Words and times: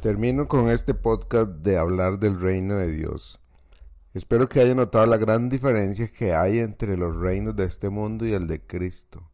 Termino 0.00 0.48
con 0.48 0.70
este 0.70 0.94
podcast 0.94 1.50
de 1.50 1.76
hablar 1.76 2.18
del 2.18 2.40
reino 2.40 2.76
de 2.76 2.90
Dios. 2.90 3.38
Espero 4.14 4.48
que 4.48 4.60
haya 4.60 4.74
notado 4.74 5.04
la 5.04 5.18
gran 5.18 5.50
diferencia 5.50 6.08
que 6.08 6.32
hay 6.32 6.58
entre 6.58 6.96
los 6.96 7.14
reinos 7.14 7.54
de 7.54 7.64
este 7.64 7.90
mundo 7.90 8.24
y 8.24 8.32
el 8.32 8.46
de 8.46 8.62
Cristo. 8.66 9.30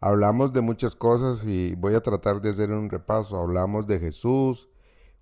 Hablamos 0.00 0.52
de 0.52 0.62
muchas 0.62 0.96
cosas 0.96 1.44
y 1.44 1.76
voy 1.76 1.94
a 1.94 2.00
tratar 2.00 2.40
de 2.40 2.50
hacer 2.50 2.72
un 2.72 2.90
repaso. 2.90 3.38
Hablamos 3.38 3.86
de 3.86 4.00
Jesús 4.00 4.68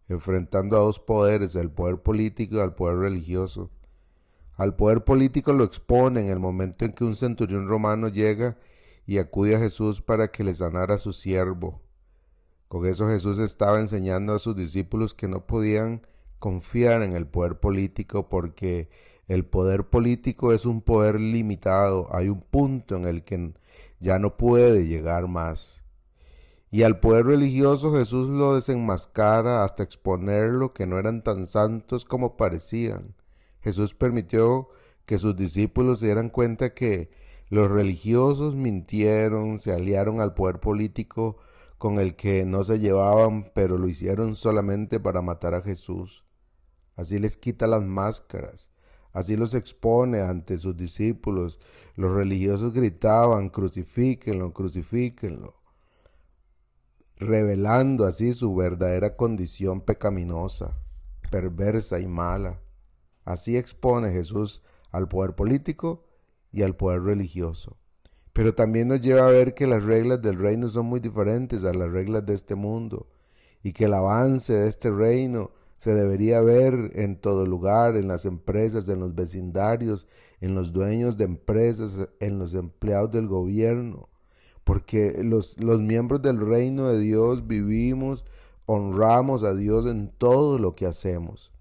enfrentando 0.08 0.78
a 0.78 0.80
dos 0.80 1.00
poderes, 1.00 1.54
el 1.54 1.70
poder 1.70 1.98
político 1.98 2.56
y 2.56 2.60
al 2.60 2.74
poder 2.74 2.96
religioso. 2.96 3.70
Al 4.56 4.74
poder 4.74 5.04
político 5.04 5.52
lo 5.52 5.64
expone 5.64 6.20
en 6.20 6.28
el 6.28 6.38
momento 6.40 6.86
en 6.86 6.92
que 6.92 7.04
un 7.04 7.14
centurión 7.14 7.68
romano 7.68 8.08
llega 8.08 8.56
y 9.06 9.18
acude 9.18 9.56
a 9.56 9.58
Jesús 9.58 10.00
para 10.00 10.28
que 10.28 10.44
le 10.44 10.54
sanara 10.54 10.94
a 10.94 10.98
su 10.98 11.12
siervo. 11.12 11.83
Con 12.68 12.86
eso 12.86 13.08
Jesús 13.08 13.38
estaba 13.38 13.80
enseñando 13.80 14.34
a 14.34 14.38
sus 14.38 14.56
discípulos 14.56 15.14
que 15.14 15.28
no 15.28 15.46
podían 15.46 16.06
confiar 16.38 17.02
en 17.02 17.14
el 17.14 17.26
poder 17.26 17.60
político 17.60 18.28
porque 18.28 18.88
el 19.28 19.46
poder 19.46 19.88
político 19.88 20.52
es 20.52 20.66
un 20.66 20.82
poder 20.82 21.18
limitado, 21.18 22.08
hay 22.14 22.28
un 22.28 22.40
punto 22.40 22.96
en 22.96 23.06
el 23.06 23.24
que 23.24 23.54
ya 24.00 24.18
no 24.18 24.36
puede 24.36 24.86
llegar 24.86 25.28
más. 25.28 25.80
Y 26.70 26.82
al 26.82 26.98
poder 26.98 27.26
religioso 27.26 27.94
Jesús 27.94 28.28
lo 28.28 28.56
desenmascara 28.56 29.64
hasta 29.64 29.82
exponerlo 29.82 30.74
que 30.74 30.86
no 30.86 30.98
eran 30.98 31.22
tan 31.22 31.46
santos 31.46 32.04
como 32.04 32.36
parecían. 32.36 33.14
Jesús 33.60 33.94
permitió 33.94 34.68
que 35.06 35.16
sus 35.16 35.36
discípulos 35.36 36.00
se 36.00 36.06
dieran 36.06 36.30
cuenta 36.30 36.74
que 36.74 37.10
los 37.48 37.70
religiosos 37.70 38.54
mintieron, 38.56 39.58
se 39.58 39.72
aliaron 39.72 40.20
al 40.20 40.34
poder 40.34 40.60
político 40.60 41.36
con 41.84 41.98
el 42.00 42.16
que 42.16 42.46
no 42.46 42.64
se 42.64 42.78
llevaban, 42.78 43.52
pero 43.54 43.76
lo 43.76 43.86
hicieron 43.86 44.36
solamente 44.36 44.98
para 45.00 45.20
matar 45.20 45.54
a 45.54 45.60
Jesús. 45.60 46.24
Así 46.96 47.18
les 47.18 47.36
quita 47.36 47.66
las 47.66 47.84
máscaras, 47.84 48.70
así 49.12 49.36
los 49.36 49.54
expone 49.54 50.22
ante 50.22 50.56
sus 50.56 50.74
discípulos. 50.78 51.60
Los 51.94 52.14
religiosos 52.14 52.72
gritaban, 52.72 53.50
crucifíquenlo, 53.50 54.54
crucifíquenlo, 54.54 55.60
revelando 57.16 58.06
así 58.06 58.32
su 58.32 58.54
verdadera 58.54 59.14
condición 59.14 59.82
pecaminosa, 59.82 60.78
perversa 61.30 62.00
y 62.00 62.06
mala. 62.06 62.62
Así 63.26 63.58
expone 63.58 64.10
Jesús 64.10 64.62
al 64.90 65.06
poder 65.06 65.34
político 65.34 66.06
y 66.50 66.62
al 66.62 66.76
poder 66.76 67.02
religioso 67.02 67.76
pero 68.34 68.52
también 68.52 68.88
nos 68.88 69.00
lleva 69.00 69.28
a 69.28 69.30
ver 69.30 69.54
que 69.54 69.66
las 69.66 69.84
reglas 69.84 70.20
del 70.20 70.38
reino 70.38 70.68
son 70.68 70.86
muy 70.86 70.98
diferentes 70.98 71.64
a 71.64 71.72
las 71.72 71.90
reglas 71.90 72.26
de 72.26 72.34
este 72.34 72.56
mundo 72.56 73.06
y 73.62 73.72
que 73.72 73.84
el 73.84 73.94
avance 73.94 74.52
de 74.52 74.68
este 74.68 74.90
reino 74.90 75.52
se 75.78 75.94
debería 75.94 76.40
ver 76.40 76.90
en 76.94 77.16
todo 77.16 77.46
lugar, 77.46 77.96
en 77.96 78.08
las 78.08 78.26
empresas, 78.26 78.88
en 78.88 78.98
los 78.98 79.14
vecindarios, 79.14 80.08
en 80.40 80.56
los 80.56 80.72
dueños 80.72 81.16
de 81.16 81.24
empresas, 81.24 82.08
en 82.18 82.40
los 82.40 82.54
empleados 82.54 83.12
del 83.12 83.28
gobierno, 83.28 84.08
porque 84.64 85.22
los, 85.22 85.62
los 85.62 85.80
miembros 85.80 86.20
del 86.20 86.40
reino 86.40 86.88
de 86.88 86.98
Dios 86.98 87.46
vivimos, 87.46 88.24
honramos 88.66 89.44
a 89.44 89.54
Dios 89.54 89.86
en 89.86 90.08
todo 90.08 90.58
lo 90.58 90.74
que 90.74 90.86
hacemos. 90.86 91.53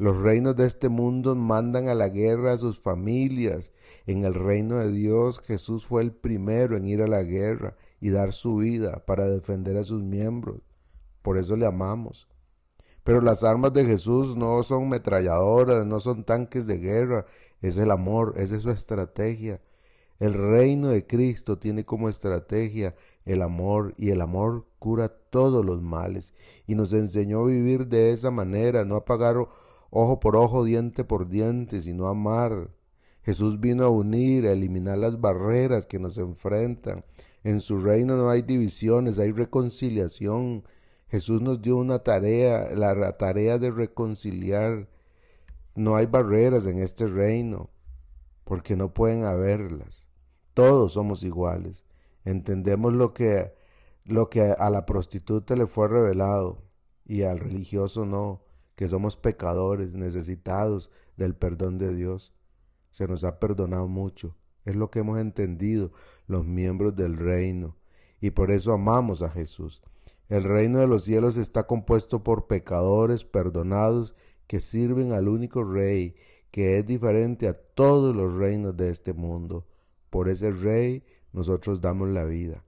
Los 0.00 0.16
reinos 0.16 0.56
de 0.56 0.64
este 0.64 0.88
mundo 0.88 1.34
mandan 1.34 1.90
a 1.90 1.94
la 1.94 2.08
guerra 2.08 2.54
a 2.54 2.56
sus 2.56 2.80
familias. 2.80 3.70
En 4.06 4.24
el 4.24 4.32
reino 4.32 4.76
de 4.76 4.90
Dios 4.90 5.40
Jesús 5.40 5.86
fue 5.86 6.00
el 6.00 6.10
primero 6.10 6.74
en 6.78 6.86
ir 6.86 7.02
a 7.02 7.06
la 7.06 7.22
guerra 7.22 7.76
y 8.00 8.08
dar 8.08 8.32
su 8.32 8.56
vida 8.56 9.04
para 9.04 9.28
defender 9.28 9.76
a 9.76 9.84
sus 9.84 10.02
miembros. 10.02 10.62
Por 11.20 11.36
eso 11.36 11.54
le 11.54 11.66
amamos. 11.66 12.28
Pero 13.04 13.20
las 13.20 13.44
armas 13.44 13.74
de 13.74 13.84
Jesús 13.84 14.38
no 14.38 14.62
son 14.62 14.88
metralladoras, 14.88 15.84
no 15.84 16.00
son 16.00 16.24
tanques 16.24 16.66
de 16.66 16.78
guerra, 16.78 17.26
es 17.60 17.76
el 17.76 17.90
amor, 17.90 18.32
es 18.38 18.48
su 18.62 18.70
estrategia. 18.70 19.60
El 20.18 20.32
reino 20.32 20.88
de 20.88 21.06
Cristo 21.06 21.58
tiene 21.58 21.84
como 21.84 22.08
estrategia 22.08 22.94
el 23.26 23.42
amor 23.42 23.92
y 23.98 24.08
el 24.08 24.22
amor 24.22 24.64
cura 24.78 25.10
todos 25.10 25.62
los 25.62 25.82
males 25.82 26.32
y 26.66 26.74
nos 26.74 26.94
enseñó 26.94 27.40
a 27.40 27.48
vivir 27.48 27.86
de 27.88 28.12
esa 28.12 28.30
manera, 28.30 28.86
no 28.86 28.96
a 28.96 29.04
pagar 29.04 29.36
ojo 29.90 30.20
por 30.20 30.36
ojo, 30.36 30.64
diente 30.64 31.04
por 31.04 31.28
diente, 31.28 31.80
sino 31.80 32.06
amar. 32.06 32.70
Jesús 33.22 33.60
vino 33.60 33.84
a 33.84 33.90
unir, 33.90 34.46
a 34.46 34.52
eliminar 34.52 34.98
las 34.98 35.20
barreras 35.20 35.86
que 35.86 35.98
nos 35.98 36.16
enfrentan. 36.18 37.04
En 37.44 37.60
su 37.60 37.78
reino 37.78 38.16
no 38.16 38.30
hay 38.30 38.42
divisiones, 38.42 39.18
hay 39.18 39.32
reconciliación. 39.32 40.64
Jesús 41.08 41.42
nos 41.42 41.60
dio 41.60 41.76
una 41.76 42.00
tarea, 42.00 42.70
la 42.74 43.16
tarea 43.16 43.58
de 43.58 43.70
reconciliar. 43.70 44.88
No 45.74 45.96
hay 45.96 46.06
barreras 46.06 46.66
en 46.66 46.78
este 46.78 47.06
reino, 47.06 47.70
porque 48.44 48.76
no 48.76 48.92
pueden 48.94 49.24
haberlas. 49.24 50.06
Todos 50.54 50.94
somos 50.94 51.22
iguales. 51.22 51.84
Entendemos 52.24 52.92
lo 52.92 53.12
que, 53.12 53.52
lo 54.04 54.28
que 54.28 54.42
a 54.42 54.70
la 54.70 54.86
prostituta 54.86 55.56
le 55.56 55.66
fue 55.66 55.88
revelado 55.88 56.62
y 57.04 57.22
al 57.22 57.38
religioso 57.38 58.04
no 58.04 58.42
que 58.80 58.88
somos 58.88 59.14
pecadores, 59.18 59.92
necesitados 59.92 60.90
del 61.18 61.34
perdón 61.34 61.76
de 61.76 61.94
Dios. 61.94 62.32
Se 62.92 63.06
nos 63.06 63.24
ha 63.24 63.38
perdonado 63.38 63.88
mucho. 63.88 64.38
Es 64.64 64.74
lo 64.74 64.90
que 64.90 65.00
hemos 65.00 65.18
entendido 65.18 65.92
los 66.26 66.46
miembros 66.46 66.96
del 66.96 67.18
reino. 67.18 67.76
Y 68.22 68.30
por 68.30 68.50
eso 68.50 68.72
amamos 68.72 69.20
a 69.20 69.28
Jesús. 69.28 69.82
El 70.30 70.44
reino 70.44 70.78
de 70.78 70.86
los 70.86 71.04
cielos 71.04 71.36
está 71.36 71.66
compuesto 71.66 72.24
por 72.24 72.46
pecadores 72.46 73.26
perdonados 73.26 74.16
que 74.46 74.60
sirven 74.60 75.12
al 75.12 75.28
único 75.28 75.62
rey, 75.62 76.14
que 76.50 76.78
es 76.78 76.86
diferente 76.86 77.48
a 77.48 77.52
todos 77.52 78.16
los 78.16 78.34
reinos 78.34 78.78
de 78.78 78.88
este 78.88 79.12
mundo. 79.12 79.66
Por 80.08 80.30
ese 80.30 80.52
rey 80.52 81.04
nosotros 81.34 81.82
damos 81.82 82.08
la 82.08 82.24
vida. 82.24 82.64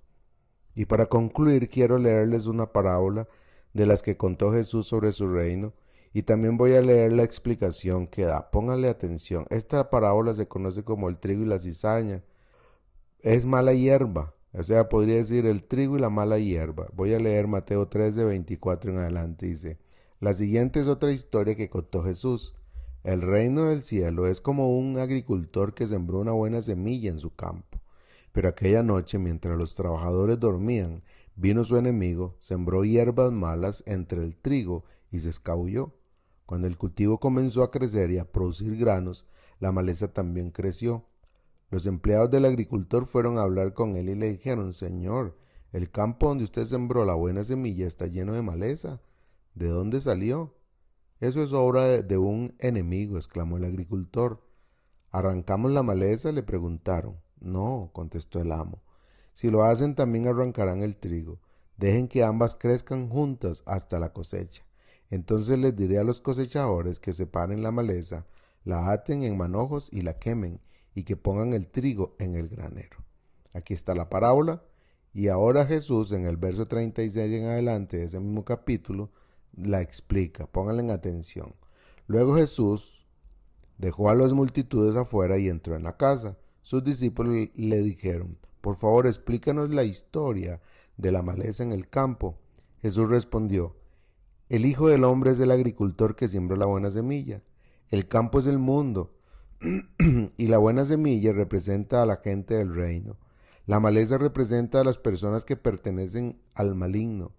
Y 0.74 0.84
para 0.84 1.06
concluir 1.06 1.70
quiero 1.70 1.96
leerles 1.96 2.44
una 2.44 2.70
parábola 2.70 3.28
de 3.72 3.86
las 3.86 4.02
que 4.02 4.18
contó 4.18 4.52
Jesús 4.52 4.86
sobre 4.86 5.12
su 5.12 5.26
reino, 5.26 5.72
y 6.14 6.22
también 6.22 6.56
voy 6.56 6.74
a 6.74 6.82
leer 6.82 7.12
la 7.12 7.22
explicación 7.22 8.06
que 8.06 8.24
da. 8.24 8.50
Pónganle 8.50 8.88
atención. 8.88 9.46
Esta 9.50 9.88
parábola 9.88 10.34
se 10.34 10.46
conoce 10.46 10.84
como 10.84 11.08
el 11.08 11.18
trigo 11.18 11.42
y 11.42 11.46
la 11.46 11.58
cizaña. 11.58 12.22
Es 13.20 13.46
mala 13.46 13.72
hierba. 13.72 14.34
O 14.52 14.62
sea, 14.62 14.90
podría 14.90 15.16
decir 15.16 15.46
el 15.46 15.64
trigo 15.64 15.96
y 15.96 16.00
la 16.00 16.10
mala 16.10 16.38
hierba. 16.38 16.88
Voy 16.92 17.14
a 17.14 17.18
leer 17.18 17.46
Mateo 17.46 17.88
3 17.88 18.14
de 18.14 18.24
24 18.24 18.92
en 18.92 18.98
adelante. 18.98 19.46
Dice, 19.46 19.78
la 20.20 20.34
siguiente 20.34 20.80
es 20.80 20.88
otra 20.88 21.10
historia 21.10 21.54
que 21.54 21.70
contó 21.70 22.02
Jesús. 22.04 22.54
El 23.02 23.22
reino 23.22 23.70
del 23.70 23.82
cielo 23.82 24.26
es 24.26 24.42
como 24.42 24.76
un 24.76 24.98
agricultor 24.98 25.72
que 25.72 25.86
sembró 25.86 26.20
una 26.20 26.32
buena 26.32 26.60
semilla 26.60 27.10
en 27.10 27.18
su 27.18 27.34
campo. 27.34 27.80
Pero 28.32 28.48
aquella 28.48 28.82
noche, 28.82 29.18
mientras 29.18 29.56
los 29.56 29.74
trabajadores 29.74 30.38
dormían, 30.38 31.02
vino 31.34 31.64
su 31.64 31.78
enemigo, 31.78 32.36
sembró 32.38 32.84
hierbas 32.84 33.32
malas 33.32 33.82
entre 33.86 34.22
el 34.22 34.36
trigo 34.36 34.84
y 35.10 35.20
se 35.20 35.30
escabulló. 35.30 35.94
Cuando 36.46 36.66
el 36.66 36.76
cultivo 36.76 37.18
comenzó 37.18 37.62
a 37.62 37.70
crecer 37.70 38.10
y 38.10 38.18
a 38.18 38.30
producir 38.30 38.76
granos, 38.76 39.26
la 39.60 39.72
maleza 39.72 40.12
también 40.12 40.50
creció. 40.50 41.06
Los 41.70 41.86
empleados 41.86 42.30
del 42.30 42.44
agricultor 42.44 43.06
fueron 43.06 43.38
a 43.38 43.42
hablar 43.42 43.72
con 43.74 43.96
él 43.96 44.08
y 44.10 44.14
le 44.14 44.32
dijeron, 44.32 44.74
Señor, 44.74 45.38
el 45.72 45.90
campo 45.90 46.28
donde 46.28 46.44
usted 46.44 46.66
sembró 46.66 47.04
la 47.04 47.14
buena 47.14 47.44
semilla 47.44 47.86
está 47.86 48.06
lleno 48.06 48.34
de 48.34 48.42
maleza. 48.42 49.00
¿De 49.54 49.68
dónde 49.68 50.00
salió? 50.00 50.54
Eso 51.20 51.42
es 51.42 51.52
obra 51.52 52.02
de, 52.02 52.18
un 52.18 52.54
enemigo, 52.58 53.16
exclamó 53.16 53.56
el 53.56 53.64
agricultor. 53.64 54.42
¿Arrancamos 55.10 55.70
la 55.70 55.82
maleza? 55.82 56.32
le 56.32 56.42
preguntaron. 56.42 57.16
No, 57.40 57.90
contestó 57.92 58.40
el 58.40 58.52
amo. 58.52 58.82
Si 59.32 59.50
lo 59.50 59.64
hacen 59.64 59.94
también 59.94 60.26
arrancarán 60.26 60.82
el 60.82 60.96
trigo. 60.96 61.38
Dejen 61.76 62.08
que 62.08 62.22
ambas 62.22 62.56
crezcan 62.56 63.08
juntas 63.08 63.62
hasta 63.64 63.98
la 63.98 64.12
cosecha. 64.12 64.64
Entonces 65.12 65.58
les 65.58 65.76
diré 65.76 65.98
a 65.98 66.04
los 66.04 66.22
cosechadores 66.22 66.98
que 66.98 67.12
separen 67.12 67.62
la 67.62 67.70
maleza, 67.70 68.24
la 68.64 68.90
aten 68.92 69.22
en 69.24 69.36
manojos 69.36 69.90
y 69.92 70.00
la 70.00 70.18
quemen, 70.18 70.58
y 70.94 71.02
que 71.02 71.18
pongan 71.18 71.52
el 71.52 71.68
trigo 71.68 72.16
en 72.18 72.34
el 72.34 72.48
granero. 72.48 72.96
Aquí 73.52 73.74
está 73.74 73.94
la 73.94 74.08
parábola, 74.08 74.62
y 75.12 75.28
ahora 75.28 75.66
Jesús 75.66 76.12
en 76.12 76.24
el 76.24 76.38
verso 76.38 76.64
36 76.64 77.30
en 77.30 77.44
adelante 77.44 77.98
de 77.98 78.04
ese 78.04 78.20
mismo 78.20 78.46
capítulo 78.46 79.10
la 79.54 79.82
explica, 79.82 80.46
pónganle 80.46 80.80
en 80.80 80.90
atención. 80.90 81.54
Luego 82.06 82.36
Jesús 82.36 83.06
dejó 83.76 84.08
a 84.08 84.14
las 84.14 84.32
multitudes 84.32 84.96
afuera 84.96 85.36
y 85.36 85.50
entró 85.50 85.76
en 85.76 85.82
la 85.82 85.98
casa. 85.98 86.38
Sus 86.62 86.82
discípulos 86.82 87.50
le 87.54 87.82
dijeron, 87.82 88.38
por 88.62 88.76
favor 88.76 89.06
explícanos 89.06 89.74
la 89.74 89.84
historia 89.84 90.62
de 90.96 91.12
la 91.12 91.20
maleza 91.20 91.64
en 91.64 91.72
el 91.72 91.90
campo. 91.90 92.38
Jesús 92.80 93.10
respondió, 93.10 93.76
el 94.52 94.66
Hijo 94.66 94.88
del 94.88 95.04
Hombre 95.04 95.30
es 95.30 95.40
el 95.40 95.50
agricultor 95.50 96.14
que 96.14 96.28
siembra 96.28 96.58
la 96.58 96.66
buena 96.66 96.90
semilla. 96.90 97.42
El 97.88 98.06
campo 98.06 98.38
es 98.38 98.46
el 98.46 98.58
mundo 98.58 99.14
y 100.36 100.46
la 100.46 100.58
buena 100.58 100.84
semilla 100.84 101.32
representa 101.32 102.02
a 102.02 102.06
la 102.06 102.16
gente 102.16 102.56
del 102.56 102.74
reino. 102.74 103.16
La 103.64 103.80
maleza 103.80 104.18
representa 104.18 104.82
a 104.82 104.84
las 104.84 104.98
personas 104.98 105.46
que 105.46 105.56
pertenecen 105.56 106.38
al 106.52 106.74
maligno. 106.74 107.32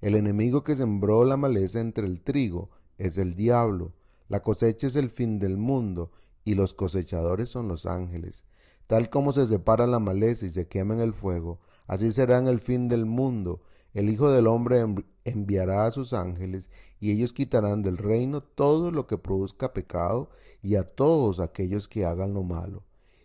El 0.00 0.14
enemigo 0.14 0.62
que 0.62 0.76
sembró 0.76 1.24
la 1.24 1.36
maleza 1.36 1.80
entre 1.80 2.06
el 2.06 2.20
trigo 2.20 2.70
es 2.96 3.18
el 3.18 3.34
diablo. 3.34 3.92
La 4.28 4.44
cosecha 4.44 4.86
es 4.86 4.94
el 4.94 5.10
fin 5.10 5.40
del 5.40 5.56
mundo 5.56 6.12
y 6.44 6.54
los 6.54 6.74
cosechadores 6.74 7.48
son 7.48 7.66
los 7.66 7.86
ángeles. 7.86 8.44
Tal 8.86 9.10
como 9.10 9.32
se 9.32 9.46
separa 9.46 9.88
la 9.88 9.98
maleza 9.98 10.46
y 10.46 10.50
se 10.50 10.68
quema 10.68 10.94
en 10.94 11.00
el 11.00 11.12
fuego, 11.12 11.58
así 11.88 12.12
será 12.12 12.38
el 12.38 12.60
fin 12.60 12.86
del 12.86 13.04
mundo. 13.04 13.62
El 13.94 14.10
Hijo 14.10 14.30
del 14.30 14.46
Hombre 14.46 14.84
enviará 15.24 15.86
a 15.86 15.90
sus 15.90 16.12
ángeles 16.12 16.70
y 17.00 17.10
ellos 17.10 17.32
quitarán 17.32 17.82
del 17.82 17.98
reino 17.98 18.42
todo 18.42 18.90
lo 18.90 19.06
que 19.06 19.18
produzca 19.18 19.72
pecado 19.72 20.30
y 20.62 20.76
a 20.76 20.82
todos 20.82 21.40
aquellos 21.40 21.88
que 21.88 22.04
hagan 22.04 22.34
lo 22.34 22.42
malo. 22.42 22.84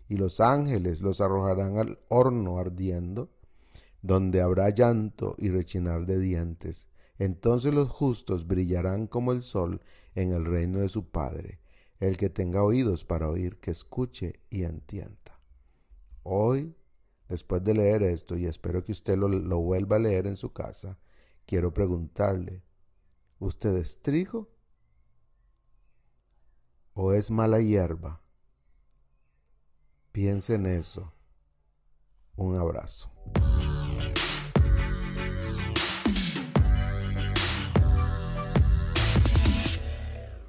Y 0.09 0.17
los 0.17 0.39
ángeles 0.39 1.01
los 1.01 1.21
arrojarán 1.21 1.77
al 1.77 1.99
horno 2.09 2.57
ardiendo, 2.57 3.29
donde 4.01 4.41
habrá 4.41 4.69
llanto 4.69 5.35
y 5.38 5.49
rechinar 5.49 6.05
de 6.05 6.19
dientes. 6.19 6.88
Entonces 7.19 7.73
los 7.73 7.89
justos 7.89 8.47
brillarán 8.47 9.07
como 9.07 9.31
el 9.31 9.41
sol 9.41 9.81
en 10.15 10.31
el 10.31 10.45
reino 10.45 10.79
de 10.79 10.89
su 10.89 11.09
Padre. 11.09 11.59
El 11.99 12.15
que 12.15 12.29
tenga 12.29 12.63
oídos 12.63 13.05
para 13.05 13.29
oír, 13.29 13.57
que 13.57 13.71
escuche 13.71 14.33
y 14.49 14.63
entienda. 14.63 15.39
Hoy 16.23 16.75
Después 17.27 17.63
de 17.63 17.73
leer 17.73 18.03
esto, 18.03 18.38
y 18.38 18.45
espero 18.45 18.83
que 18.83 18.94
usted 18.94 19.17
lo, 19.17 19.59
vuelva 19.59 19.97
a 19.97 19.99
leer 19.99 20.27
en 20.27 20.38
su 20.38 20.53
casa, 20.53 20.97
quiero 21.47 21.73
preguntarle, 21.73 22.61
¿usted 23.39 23.75
es 23.77 24.01
trigo 24.01 24.49
o 26.94 27.13
es 27.13 27.31
mala 27.31 27.59
hierba? 27.61 28.21
Piense 30.11 30.55
en 30.55 30.65
eso. 30.65 31.13
Un 32.35 32.57
abrazo. 32.57 33.11